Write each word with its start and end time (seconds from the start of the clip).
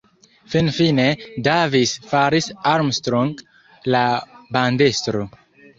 Finfine, 0.53 1.05
Davis 1.49 1.93
faris 2.15 2.49
Armstrong 2.75 3.39
la 3.95 4.05
bandestro. 4.59 5.29